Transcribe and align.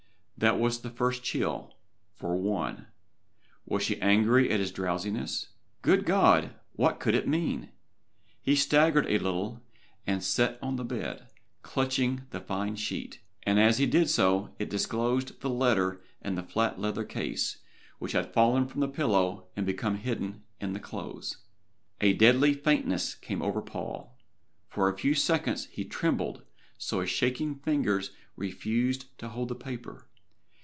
That 0.37 0.59
was 0.59 0.81
the 0.81 0.89
first 0.89 1.21
chill 1.21 1.75
for 2.15 2.35
one! 2.35 2.87
Was 3.67 3.83
she 3.83 4.01
angry 4.01 4.49
at 4.49 4.59
his 4.59 4.71
drowsiness? 4.71 5.49
Good 5.83 6.03
God! 6.03 6.55
what 6.73 6.99
could 6.99 7.13
it 7.13 7.27
mean? 7.27 7.69
He 8.41 8.55
staggered 8.55 9.05
a 9.05 9.19
little, 9.19 9.61
and 10.07 10.23
sat 10.23 10.57
on 10.59 10.77
the 10.77 10.83
bed, 10.83 11.27
clutching 11.61 12.23
the 12.31 12.39
fine 12.39 12.75
sheet. 12.75 13.19
And 13.43 13.59
as 13.59 13.77
he 13.77 13.85
did 13.85 14.09
so 14.09 14.49
it 14.57 14.71
disclosed 14.71 15.41
the 15.41 15.49
letter 15.51 16.01
and 16.23 16.35
the 16.35 16.41
flat 16.41 16.79
leather 16.79 17.03
case, 17.03 17.57
which 17.99 18.13
had 18.13 18.33
fallen 18.33 18.65
from 18.65 18.81
the 18.81 18.87
pillow 18.87 19.45
and 19.55 19.63
become 19.63 19.97
hidden 19.97 20.41
in 20.59 20.73
the 20.73 20.79
clothes. 20.79 21.37
A 21.99 22.13
deadly 22.13 22.55
faintness 22.55 23.13
came 23.13 23.43
over 23.43 23.61
Paul. 23.61 24.17
For 24.69 24.89
a 24.89 24.97
few 24.97 25.13
seconds 25.13 25.65
he 25.65 25.85
trembled 25.85 26.41
so 26.79 26.99
his 26.99 27.11
shaking 27.11 27.53
fingers 27.59 28.09
refused 28.35 29.15
to 29.19 29.29
hold 29.29 29.49
the 29.49 29.55
paper. 29.55 30.07